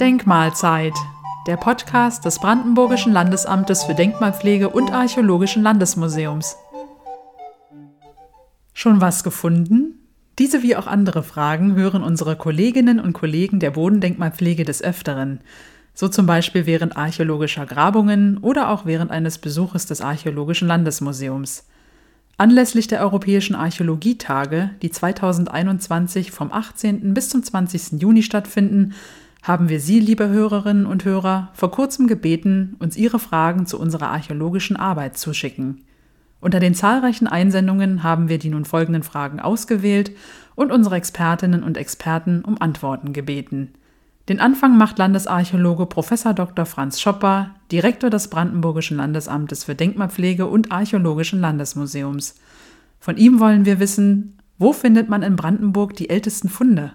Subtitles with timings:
[0.00, 0.94] Denkmalzeit,
[1.48, 6.56] der Podcast des Brandenburgischen Landesamtes für Denkmalpflege und Archäologischen Landesmuseums.
[8.74, 9.94] Schon was gefunden?
[10.38, 15.40] Diese wie auch andere Fragen hören unsere Kolleginnen und Kollegen der Bodendenkmalpflege des Öfteren,
[15.94, 21.66] so zum Beispiel während archäologischer Grabungen oder auch während eines Besuches des Archäologischen Landesmuseums.
[22.40, 27.12] Anlässlich der Europäischen Archäologietage, die 2021 vom 18.
[27.12, 28.00] bis zum 20.
[28.00, 28.94] Juni stattfinden,
[29.42, 34.10] haben wir Sie, liebe Hörerinnen und Hörer, vor kurzem gebeten, uns Ihre Fragen zu unserer
[34.10, 35.82] archäologischen Arbeit zu schicken.
[36.40, 40.12] Unter den zahlreichen Einsendungen haben wir die nun folgenden Fragen ausgewählt
[40.54, 43.72] und unsere Expertinnen und Experten um Antworten gebeten.
[44.28, 46.10] Den Anfang macht Landesarchäologe Prof.
[46.34, 46.66] Dr.
[46.66, 52.34] Franz Schopper, Direktor des Brandenburgischen Landesamtes für Denkmalpflege und Archäologischen Landesmuseums.
[53.00, 56.92] Von ihm wollen wir wissen, wo findet man in Brandenburg die ältesten Funde?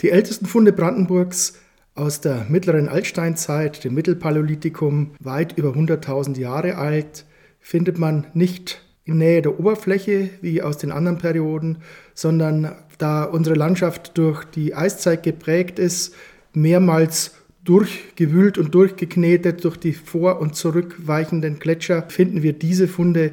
[0.00, 1.58] Die ältesten Funde Brandenburgs
[1.94, 7.26] aus der mittleren Altsteinzeit, dem Mittelpaläolithikum, weit über 100.000 Jahre alt,
[7.60, 11.78] findet man nicht in Nähe der Oberfläche wie aus den anderen Perioden,
[12.14, 16.14] sondern da unsere Landschaft durch die Eiszeit geprägt ist,
[16.52, 23.32] mehrmals durchgewühlt und durchgeknetet durch die vor- und zurückweichenden Gletscher, finden wir diese Funde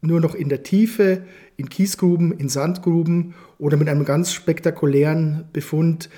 [0.00, 1.22] nur noch in der Tiefe,
[1.56, 6.08] in Kiesgruben, in Sandgruben oder mit einem ganz spektakulären Befund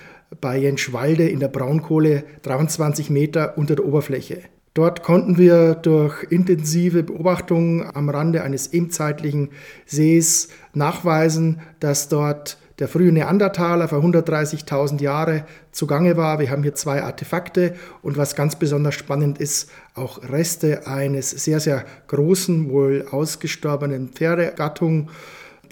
[0.41, 4.41] bei Jenschwalde in der Braunkohle 23 Meter unter der Oberfläche.
[4.75, 9.51] Dort konnten wir durch intensive Beobachtungen am Rande eines ebenzeitlichen
[9.87, 16.39] Sees nachweisen, dass dort der frühe Neandertaler vor 130.000 Jahre zugange war.
[16.39, 21.61] Wir haben hier zwei Artefakte und was ganz besonders spannend ist, auch Reste eines sehr,
[21.61, 25.11] sehr großen, wohl ausgestorbenen Pferdegattung.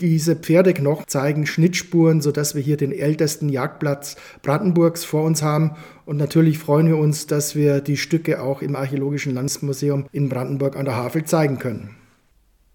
[0.01, 5.73] Diese Pferdeknochen zeigen Schnittspuren, sodass wir hier den ältesten Jagdplatz Brandenburgs vor uns haben.
[6.05, 10.77] Und natürlich freuen wir uns, dass wir die Stücke auch im Archäologischen Landesmuseum in Brandenburg
[10.77, 11.95] an der Havel zeigen können.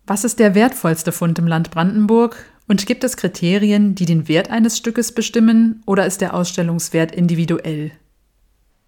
[0.07, 2.37] Was ist der wertvollste Fund im Land Brandenburg?
[2.69, 7.91] Und gibt es Kriterien, die den Wert eines Stückes bestimmen, oder ist der Ausstellungswert individuell?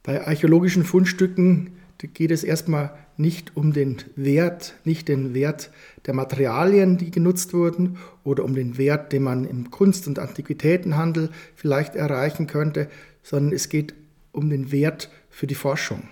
[0.04, 1.72] Bei archäologischen Fundstücken
[2.14, 5.72] geht es erstmal nicht um den Wert, nicht den Wert
[6.06, 11.32] der Materialien, die genutzt wurden, oder um den Wert, den man im Kunst- und Antiquitätenhandel
[11.56, 12.88] vielleicht erreichen könnte,
[13.24, 13.96] sondern es geht
[14.32, 16.04] um den Wert für die Forschung.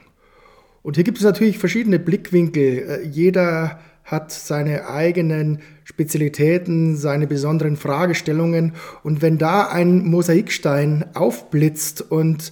[0.81, 2.63] Und hier gibt es natürlich verschiedene Blickwinkel.
[2.63, 3.79] Äh, jeder
[4.09, 8.73] hat seine eigenen Spezialitäten, seine besonderen Fragestellungen.
[9.03, 12.51] Und wenn da ein Mosaikstein aufblitzt und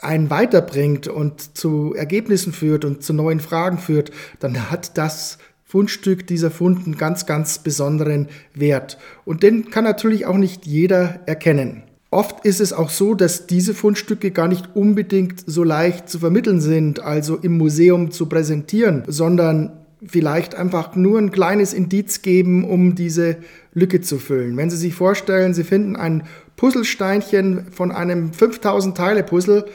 [0.00, 6.26] einen weiterbringt und zu Ergebnissen führt und zu neuen Fragen führt, dann hat das Fundstück,
[6.26, 8.98] dieser Fund einen ganz, ganz besonderen Wert.
[9.24, 11.82] Und den kann natürlich auch nicht jeder erkennen.
[12.10, 16.60] Oft ist es auch so, dass diese Fundstücke gar nicht unbedingt so leicht zu vermitteln
[16.60, 22.94] sind, also im Museum zu präsentieren, sondern vielleicht einfach nur ein kleines Indiz geben, um
[22.94, 23.36] diese
[23.72, 24.56] Lücke zu füllen.
[24.56, 26.24] Wenn Sie sich vorstellen, Sie finden ein
[26.56, 29.66] Puzzlesteinchen von einem 5000 Teile Puzzle,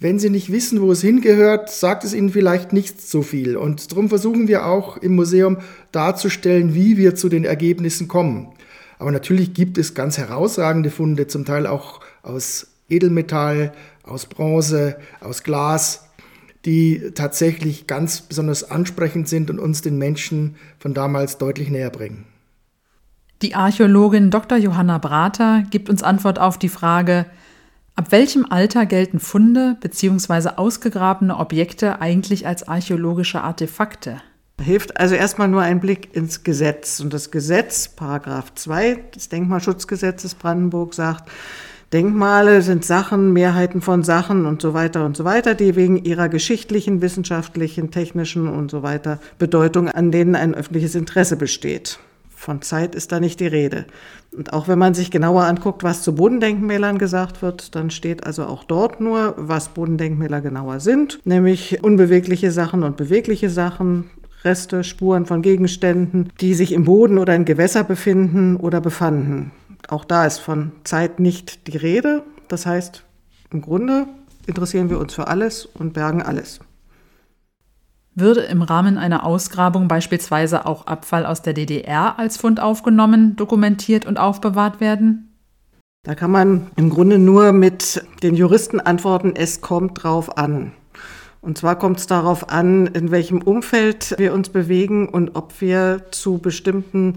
[0.00, 3.56] wenn Sie nicht wissen, wo es hingehört, sagt es Ihnen vielleicht nicht so viel.
[3.56, 5.58] Und darum versuchen wir auch im Museum
[5.92, 8.48] darzustellen, wie wir zu den Ergebnissen kommen.
[8.98, 13.72] Aber natürlich gibt es ganz herausragende Funde, zum Teil auch aus Edelmetall,
[14.02, 16.03] aus Bronze, aus Glas,
[16.64, 22.26] die tatsächlich ganz besonders ansprechend sind und uns den Menschen von damals deutlich näher bringen.
[23.42, 24.56] Die Archäologin Dr.
[24.56, 27.26] Johanna Brater gibt uns Antwort auf die Frage,
[27.96, 30.56] Ab welchem Alter gelten Funde bzw.
[30.56, 34.20] ausgegrabene Objekte eigentlich als archäologische Artefakte?
[34.60, 36.98] Hilft also erstmal nur ein Blick ins Gesetz.
[36.98, 41.30] Und das Gesetz, Paragraph 2 des Denkmalschutzgesetzes Brandenburg, sagt,
[41.94, 46.28] Denkmale sind Sachen, Mehrheiten von Sachen und so weiter und so weiter, die wegen ihrer
[46.28, 52.00] geschichtlichen, wissenschaftlichen, technischen und so weiter Bedeutung, an denen ein öffentliches Interesse besteht.
[52.34, 53.84] Von Zeit ist da nicht die Rede.
[54.36, 58.46] Und auch wenn man sich genauer anguckt, was zu Bodendenkmälern gesagt wird, dann steht also
[58.46, 64.10] auch dort nur, was Bodendenkmäler genauer sind, nämlich unbewegliche Sachen und bewegliche Sachen,
[64.42, 69.52] Reste, Spuren von Gegenständen, die sich im Boden oder in Gewässer befinden oder befanden.
[69.88, 72.22] Auch da ist von Zeit nicht die Rede.
[72.48, 73.04] Das heißt,
[73.50, 74.06] im Grunde
[74.46, 76.60] interessieren wir uns für alles und bergen alles.
[78.16, 84.06] Würde im Rahmen einer Ausgrabung beispielsweise auch Abfall aus der DDR als Fund aufgenommen, dokumentiert
[84.06, 85.34] und aufbewahrt werden?
[86.04, 90.72] Da kann man im Grunde nur mit den Juristen antworten, es kommt drauf an.
[91.40, 96.06] Und zwar kommt es darauf an, in welchem Umfeld wir uns bewegen und ob wir
[96.10, 97.16] zu bestimmten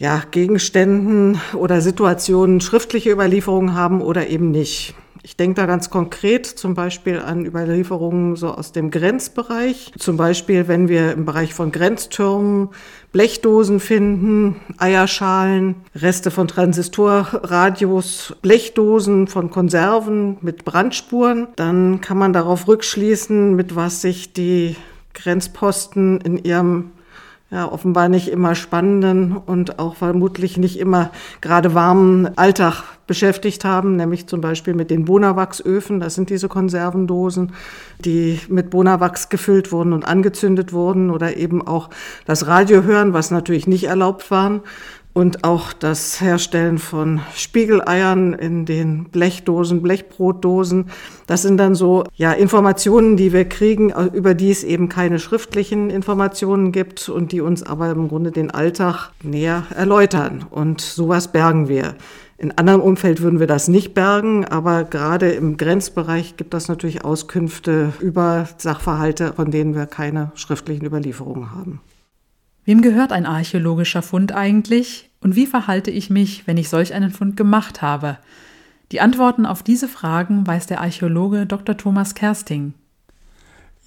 [0.00, 4.94] ja, Gegenständen oder Situationen schriftliche Überlieferungen haben oder eben nicht.
[5.22, 9.92] Ich denke da ganz konkret zum Beispiel an Überlieferungen so aus dem Grenzbereich.
[9.98, 12.70] Zum Beispiel, wenn wir im Bereich von Grenztürmen
[13.12, 22.66] Blechdosen finden, Eierschalen, Reste von Transistorradios, Blechdosen von Konserven mit Brandspuren, dann kann man darauf
[22.66, 24.76] rückschließen, mit was sich die
[25.12, 26.92] Grenzposten in ihrem
[27.50, 31.10] ja, offenbar nicht immer spannenden und auch vermutlich nicht immer
[31.40, 35.98] gerade warmen Alltag beschäftigt haben, nämlich zum Beispiel mit den Bonawachsöfen.
[35.98, 37.52] Das sind diese Konservendosen,
[37.98, 41.90] die mit Bonawachs gefüllt wurden und angezündet wurden oder eben auch
[42.24, 44.60] das Radio hören, was natürlich nicht erlaubt war
[45.12, 50.86] und auch das Herstellen von Spiegeleiern in den Blechdosen, Blechbrotdosen.
[51.26, 55.90] Das sind dann so ja, Informationen, die wir kriegen, über die es eben keine schriftlichen
[55.90, 60.44] Informationen gibt und die uns aber im Grunde den Alltag näher erläutern.
[60.48, 61.96] Und sowas bergen wir.
[62.38, 67.04] In anderem Umfeld würden wir das nicht bergen, aber gerade im Grenzbereich gibt es natürlich
[67.04, 71.80] Auskünfte über Sachverhalte, von denen wir keine schriftlichen Überlieferungen haben.
[72.70, 77.10] Wem gehört ein archäologischer Fund eigentlich und wie verhalte ich mich, wenn ich solch einen
[77.10, 78.18] Fund gemacht habe?
[78.92, 81.76] Die Antworten auf diese Fragen weiß der Archäologe Dr.
[81.76, 82.74] Thomas Kersting.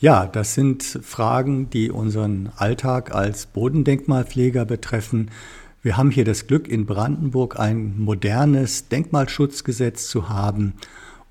[0.02, 5.32] Ja, das sind Fragen, die unseren Alltag als Bodendenkmalpfleger betreffen.
[5.82, 10.74] Wir haben hier das Glück, in Brandenburg ein modernes Denkmalschutzgesetz zu haben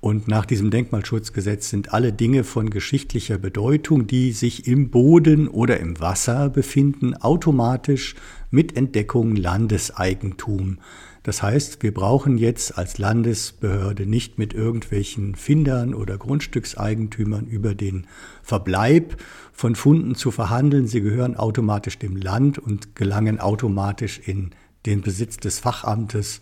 [0.03, 5.79] und nach diesem Denkmalschutzgesetz sind alle Dinge von geschichtlicher Bedeutung, die sich im Boden oder
[5.79, 8.15] im Wasser befinden, automatisch
[8.51, 10.79] mit Entdeckung Landeseigentum.
[11.23, 18.05] Das heißt, wir brauchen jetzt als Landesbehörde nicht mit irgendwelchen Findern oder Grundstückseigentümern über den
[18.41, 19.15] Verbleib
[19.53, 20.85] von Funden zu verhandeln.
[20.85, 24.51] Sie gehören automatisch dem Land und gelangen automatisch in
[24.85, 26.41] den Besitz des Fachamtes,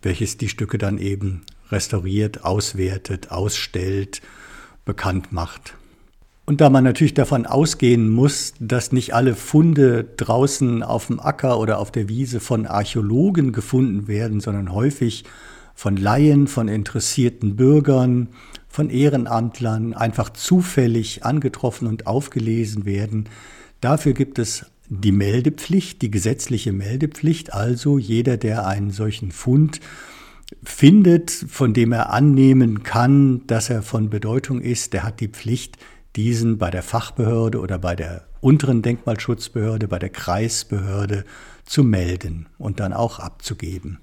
[0.00, 1.42] welches die Stücke dann eben
[1.74, 4.22] restauriert, auswertet, ausstellt,
[4.84, 5.74] bekannt macht.
[6.46, 11.58] Und da man natürlich davon ausgehen muss, dass nicht alle Funde draußen auf dem Acker
[11.58, 15.24] oder auf der Wiese von Archäologen gefunden werden, sondern häufig
[15.74, 18.28] von Laien, von interessierten Bürgern,
[18.68, 23.28] von Ehrenamtlern einfach zufällig angetroffen und aufgelesen werden.
[23.80, 29.80] Dafür gibt es die Meldepflicht, die gesetzliche Meldepflicht, also jeder, der einen solchen Fund
[30.62, 35.76] findet, von dem er annehmen kann, dass er von Bedeutung ist, der hat die Pflicht,
[36.16, 41.24] diesen bei der Fachbehörde oder bei der unteren Denkmalschutzbehörde, bei der Kreisbehörde
[41.64, 43.98] zu melden und dann auch abzugeben.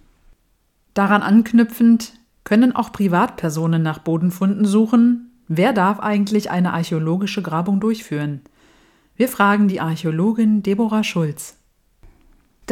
[0.94, 2.14] Daran anknüpfend
[2.44, 5.32] können auch Privatpersonen nach Bodenfunden suchen.
[5.48, 8.42] Wer darf eigentlich eine archäologische Grabung durchführen?
[9.16, 11.61] Wir fragen die Archäologin Deborah Schulz.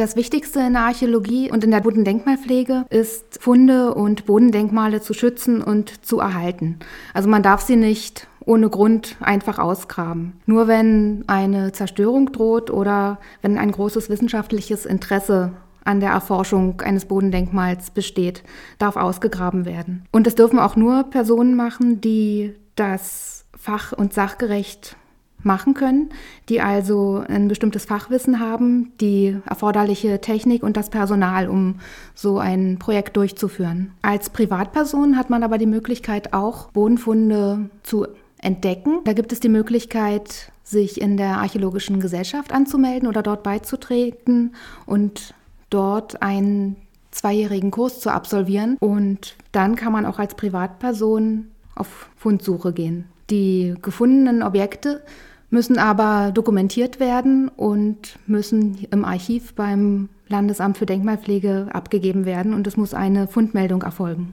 [0.00, 5.62] Das Wichtigste in der Archäologie und in der Bodendenkmalpflege ist, Funde und Bodendenkmale zu schützen
[5.62, 6.78] und zu erhalten.
[7.12, 10.40] Also man darf sie nicht ohne Grund einfach ausgraben.
[10.46, 15.52] Nur wenn eine Zerstörung droht oder wenn ein großes wissenschaftliches Interesse
[15.84, 18.42] an der Erforschung eines Bodendenkmals besteht,
[18.78, 20.06] darf ausgegraben werden.
[20.12, 24.96] Und das dürfen auch nur Personen machen, die das fach- und sachgerecht
[25.42, 26.10] machen können,
[26.48, 31.76] die also ein bestimmtes Fachwissen haben, die erforderliche Technik und das Personal, um
[32.14, 33.92] so ein Projekt durchzuführen.
[34.02, 38.06] Als Privatperson hat man aber die Möglichkeit, auch Bodenfunde zu
[38.42, 39.00] entdecken.
[39.04, 44.54] Da gibt es die Möglichkeit, sich in der Archäologischen Gesellschaft anzumelden oder dort beizutreten
[44.86, 45.34] und
[45.68, 46.76] dort einen
[47.10, 48.76] zweijährigen Kurs zu absolvieren.
[48.78, 53.06] Und dann kann man auch als Privatperson auf Fundsuche gehen.
[53.30, 55.02] Die gefundenen Objekte
[55.50, 62.66] müssen aber dokumentiert werden und müssen im Archiv beim Landesamt für Denkmalpflege abgegeben werden und
[62.66, 64.32] es muss eine Fundmeldung erfolgen.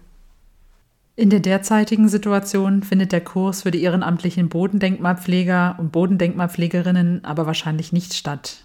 [1.15, 7.91] In der derzeitigen Situation findet der Kurs für die ehrenamtlichen Bodendenkmalpfleger und Bodendenkmalpflegerinnen aber wahrscheinlich
[7.91, 8.63] nicht statt.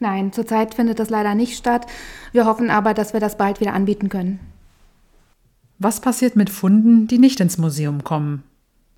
[0.00, 1.86] Nein, zurzeit findet das leider nicht statt.
[2.32, 4.40] Wir hoffen aber, dass wir das bald wieder anbieten können.
[5.78, 8.42] Was passiert mit Funden, die nicht ins Museum kommen?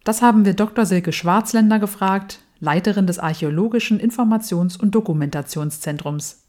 [0.04, 0.84] Das haben wir Dr.
[0.84, 6.42] Silke Schwarzländer gefragt, Leiterin des Archäologischen Informations- und Dokumentationszentrums.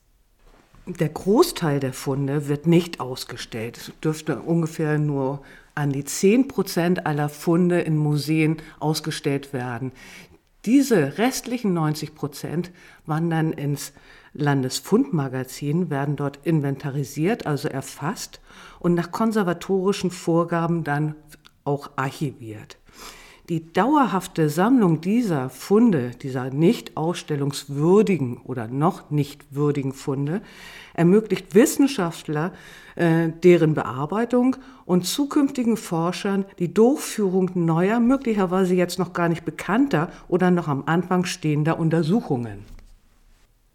[0.88, 3.78] Der Großteil der Funde wird nicht ausgestellt.
[3.78, 5.42] Es dürfte ungefähr nur
[5.74, 9.94] an die 10 Prozent aller Funde in Museen ausgestellt werden.
[10.66, 12.72] Diese restlichen 90 Prozent
[13.06, 13.94] wandern ins
[14.34, 18.42] Landesfundmagazin, werden dort inventarisiert, also erfasst
[18.80, 21.16] und nach konservatorischen Vorgaben dann
[21.64, 22.78] auch archiviert.
[23.48, 30.42] Die dauerhafte Sammlung dieser Funde, dieser nicht ausstellungswürdigen oder noch nicht würdigen Funde,
[30.96, 32.54] ermöglicht Wissenschaftler
[32.96, 40.10] äh, deren Bearbeitung und zukünftigen Forschern die Durchführung neuer, möglicherweise jetzt noch gar nicht bekannter
[40.28, 42.66] oder noch am Anfang stehender Untersuchungen.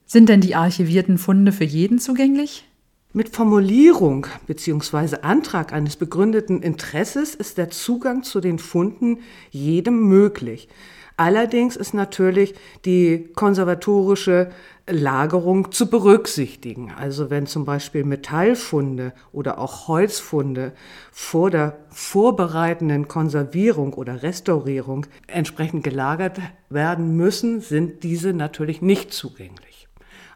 [0.05, 2.70] Sind denn die archivierten Funde für jeden zugänglich?
[3.13, 5.17] Mit Formulierung bzw.
[5.23, 9.19] Antrag eines begründeten Interesses ist der Zugang zu den Funden
[9.51, 10.69] jedem möglich.
[11.17, 14.53] Allerdings ist natürlich die konservatorische
[14.89, 16.93] Lagerung zu berücksichtigen.
[16.97, 20.73] Also wenn zum Beispiel Metallfunde oder auch Holzfunde
[21.11, 26.39] vor der vorbereitenden Konservierung oder Restaurierung entsprechend gelagert
[26.69, 29.90] werden müssen, sind diese natürlich nicht zugänglich.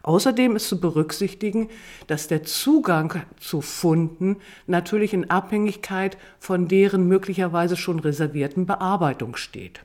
[0.05, 1.69] Außerdem ist zu berücksichtigen,
[2.05, 9.83] dass der Zugang zu Funden natürlich in Abhängigkeit von deren möglicherweise schon reservierten Bearbeitung steht.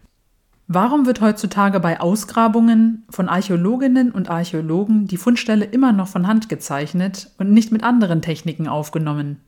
[0.68, 6.50] Warum wird heutzutage bei Ausgrabungen von Archäologinnen und Archäologen die Fundstelle immer noch von Hand
[6.50, 9.40] gezeichnet und nicht mit anderen Techniken aufgenommen?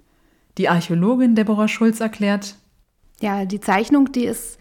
[0.57, 2.57] Die Archäologin Deborah Schulz erklärt,
[3.21, 4.59] ja, die Zeichnung, die ist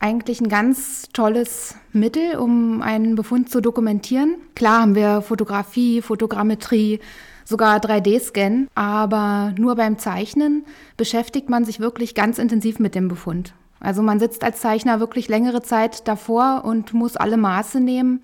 [0.00, 4.36] eigentlich ein ganz tolles Mittel, um einen Befund zu dokumentieren.
[4.54, 7.00] Klar haben wir Fotografie, Fotogrammetrie,
[7.44, 10.64] sogar 3D-Scan, aber nur beim Zeichnen
[10.96, 13.54] beschäftigt man sich wirklich ganz intensiv mit dem Befund.
[13.80, 18.22] Also man sitzt als Zeichner wirklich längere Zeit davor und muss alle Maße nehmen,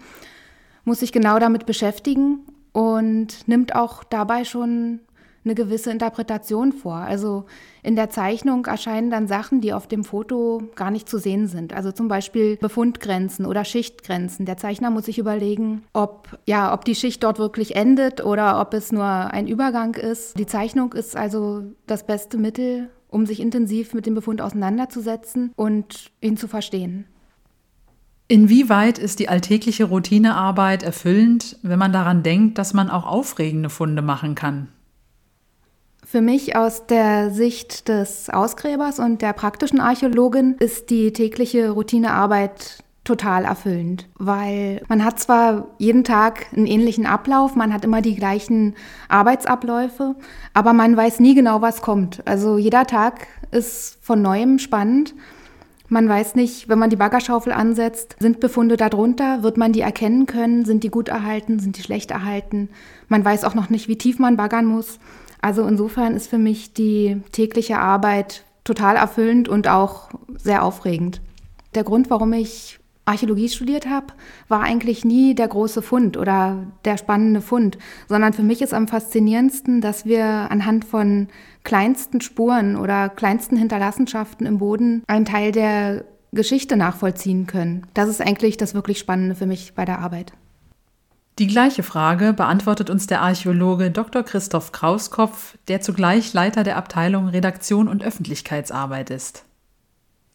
[0.85, 2.41] muss sich genau damit beschäftigen
[2.73, 5.01] und nimmt auch dabei schon
[5.45, 6.97] eine gewisse Interpretation vor.
[6.97, 7.45] Also
[7.83, 11.73] in der Zeichnung erscheinen dann Sachen, die auf dem Foto gar nicht zu sehen sind.
[11.73, 14.47] Also zum Beispiel Befundgrenzen oder Schichtgrenzen.
[14.47, 18.75] Der Zeichner muss sich überlegen, ob, ja, ob die Schicht dort wirklich endet oder ob
[18.75, 20.39] es nur ein Übergang ist.
[20.39, 26.11] Die Zeichnung ist also das beste Mittel, um sich intensiv mit dem Befund auseinanderzusetzen und
[26.21, 27.07] ihn zu verstehen.
[28.27, 34.01] Inwieweit ist die alltägliche Routinearbeit erfüllend, wenn man daran denkt, dass man auch aufregende Funde
[34.01, 34.69] machen kann?
[36.15, 42.85] Für mich aus der Sicht des Ausgräbers und der praktischen Archäologin ist die tägliche Routinearbeit
[43.03, 48.15] total erfüllend, weil man hat zwar jeden Tag einen ähnlichen Ablauf, man hat immer die
[48.15, 48.77] gleichen
[49.09, 50.15] Arbeitsabläufe,
[50.53, 52.25] aber man weiß nie genau, was kommt.
[52.29, 55.17] Also jeder Tag ist von neuem spannend.
[55.89, 60.27] Man weiß nicht, wenn man die Baggerschaufel ansetzt, sind Befunde darunter, wird man die erkennen
[60.27, 62.69] können, sind die gut erhalten, sind die schlecht erhalten.
[63.09, 65.01] Man weiß auch noch nicht, wie tief man baggern muss.
[65.45, 70.09] Also insofern ist für mich die tägliche Arbeit total erfüllend und auch
[70.39, 71.21] sehr aufregend.
[71.75, 74.07] Der Grund, warum ich Archäologie studiert habe,
[74.49, 77.77] war eigentlich nie der große Fund oder der spannende Fund,
[78.09, 81.29] sondern für mich ist am faszinierendsten, dass wir anhand von
[81.63, 87.87] kleinsten Spuren oder kleinsten Hinterlassenschaften im Boden einen Teil der Geschichte nachvollziehen können.
[87.93, 90.33] Das ist eigentlich das wirklich Spannende für mich bei der Arbeit.
[91.41, 94.23] Die gleiche Frage beantwortet uns der Archäologe Dr.
[94.23, 99.45] Christoph Krauskopf, der zugleich Leiter der Abteilung Redaktion und Öffentlichkeitsarbeit ist.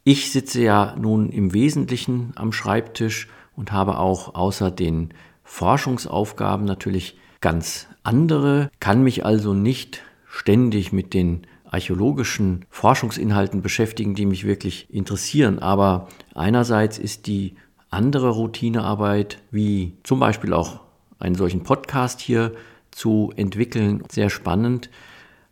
[0.03, 5.13] Ich sitze ja nun im Wesentlichen am Schreibtisch und habe auch außer den
[5.45, 14.25] Forschungsaufgaben natürlich ganz andere, kann mich also nicht ständig mit den archäologischen Forschungsinhalten beschäftigen, die
[14.25, 15.59] mich wirklich interessieren.
[15.59, 17.55] Aber einerseits ist die
[17.89, 20.88] andere Routinearbeit, wie zum Beispiel auch
[21.19, 22.53] einen solchen Podcast hier
[22.91, 24.03] zu entwickeln.
[24.09, 24.89] Sehr spannend.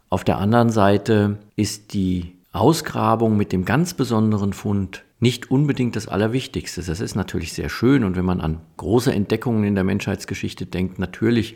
[0.09, 6.07] Auf der anderen Seite ist die Ausgrabung mit dem ganz besonderen Fund nicht unbedingt das
[6.07, 6.81] Allerwichtigste.
[6.81, 11.00] Das ist natürlich sehr schön und wenn man an große Entdeckungen in der Menschheitsgeschichte denkt,
[11.00, 11.55] natürlich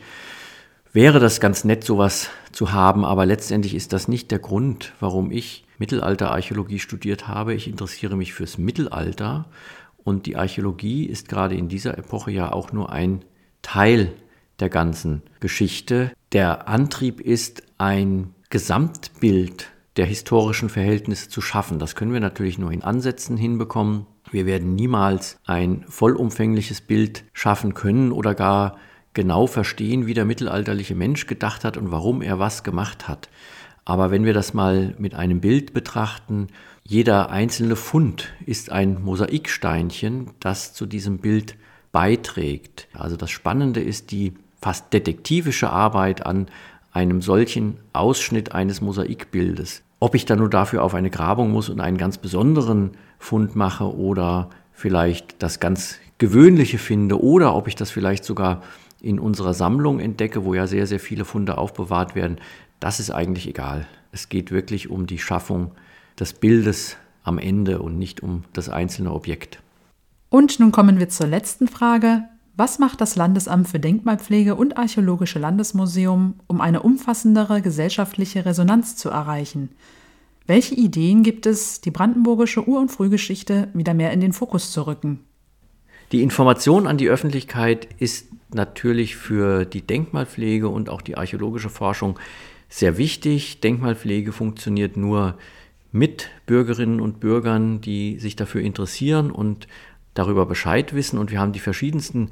[0.92, 5.30] wäre das ganz nett, sowas zu haben, aber letztendlich ist das nicht der Grund, warum
[5.30, 7.54] ich Mittelalterarchäologie studiert habe.
[7.54, 9.46] Ich interessiere mich fürs Mittelalter
[10.04, 13.24] und die Archäologie ist gerade in dieser Epoche ja auch nur ein
[13.62, 14.12] Teil
[14.60, 16.12] der ganzen Geschichte.
[16.32, 21.78] Der Antrieb ist, ein Gesamtbild der historischen Verhältnisse zu schaffen.
[21.78, 24.06] Das können wir natürlich nur in Ansätzen hinbekommen.
[24.30, 28.78] Wir werden niemals ein vollumfängliches Bild schaffen können oder gar
[29.14, 33.28] genau verstehen, wie der mittelalterliche Mensch gedacht hat und warum er was gemacht hat.
[33.84, 36.46] Aber wenn wir das mal mit einem Bild betrachten,
[36.84, 41.56] jeder einzelne Fund ist ein Mosaiksteinchen, das zu diesem Bild
[41.92, 42.88] beiträgt.
[42.94, 46.48] Also das Spannende ist die fast detektivische Arbeit an
[46.92, 49.82] einem solchen Ausschnitt eines Mosaikbildes.
[50.00, 53.94] Ob ich dann nur dafür auf eine Grabung muss und einen ganz besonderen Fund mache
[53.94, 58.62] oder vielleicht das ganz Gewöhnliche finde oder ob ich das vielleicht sogar
[59.00, 62.38] in unserer Sammlung entdecke, wo ja sehr, sehr viele Funde aufbewahrt werden,
[62.78, 63.86] das ist eigentlich egal.
[64.12, 65.72] Es geht wirklich um die Schaffung
[66.18, 69.60] des Bildes am Ende und nicht um das einzelne Objekt.
[70.32, 72.24] Und nun kommen wir zur letzten Frage.
[72.56, 79.10] Was macht das Landesamt für Denkmalpflege und Archäologische Landesmuseum, um eine umfassendere gesellschaftliche Resonanz zu
[79.10, 79.68] erreichen?
[80.46, 84.86] Welche Ideen gibt es, die brandenburgische Ur- und Frühgeschichte wieder mehr in den Fokus zu
[84.86, 85.20] rücken?
[86.12, 92.18] Die Information an die Öffentlichkeit ist natürlich für die Denkmalpflege und auch die archäologische Forschung
[92.70, 93.60] sehr wichtig.
[93.60, 95.36] Denkmalpflege funktioniert nur
[95.92, 99.68] mit Bürgerinnen und Bürgern, die sich dafür interessieren und
[100.14, 101.18] darüber Bescheid wissen.
[101.18, 102.30] Und wir haben die verschiedensten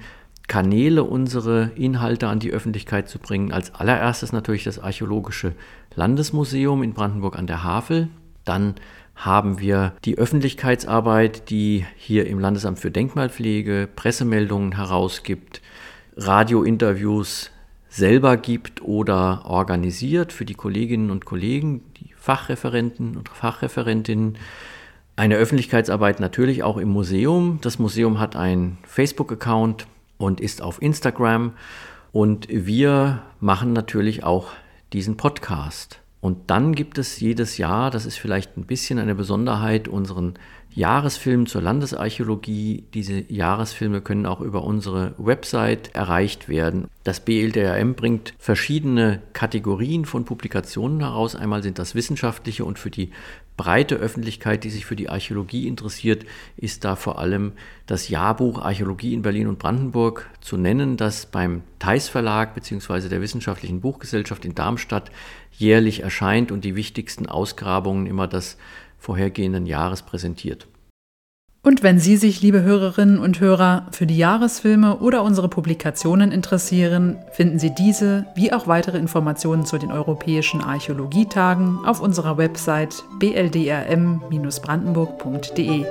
[0.49, 3.53] Kanäle, unsere Inhalte an die Öffentlichkeit zu bringen.
[3.53, 5.55] Als allererstes natürlich das Archäologische
[5.95, 8.09] Landesmuseum in Brandenburg an der Havel.
[8.45, 8.75] Dann
[9.15, 15.61] haben wir die Öffentlichkeitsarbeit, die hier im Landesamt für Denkmalpflege Pressemeldungen herausgibt,
[16.17, 17.51] Radiointerviews
[17.89, 24.39] selber gibt oder organisiert für die Kolleginnen und Kollegen, die Fachreferenten und Fachreferentinnen.
[25.17, 27.59] Eine Öffentlichkeitsarbeit natürlich auch im Museum.
[27.63, 29.87] Das Museum hat einen Facebook-Account
[30.17, 31.53] und ist auf Instagram.
[32.13, 34.53] Und wir machen natürlich auch
[34.93, 36.01] diesen Podcast.
[36.21, 40.35] Und dann gibt es jedes Jahr, das ist vielleicht ein bisschen eine Besonderheit, unseren
[40.75, 42.85] Jahresfilm zur Landesarchäologie.
[42.95, 46.89] Diese Jahresfilme können auch über unsere Website erreicht werden.
[47.05, 51.35] Das BLDRM bringt verschiedene Kategorien von Publikationen heraus.
[51.35, 53.11] Einmal sind das wissenschaftliche und für die
[53.57, 56.25] breite Öffentlichkeit, die sich für die Archäologie interessiert,
[56.57, 57.53] ist da vor allem
[57.87, 63.11] das Jahrbuch Archäologie in Berlin und Brandenburg zu nennen, das beim Theis Verlag bzw.
[63.11, 65.11] der Wissenschaftlichen Buchgesellschaft in Darmstadt
[65.53, 68.57] jährlich erscheint und die wichtigsten Ausgrabungen immer des
[69.01, 70.69] vorhergehenden Jahres präsentiert.
[71.63, 77.19] Und wenn Sie sich, liebe Hörerinnen und Hörer, für die Jahresfilme oder unsere Publikationen interessieren,
[77.33, 85.85] finden Sie diese wie auch weitere Informationen zu den europäischen Archäologietagen auf unserer Website bldrm-brandenburg.de.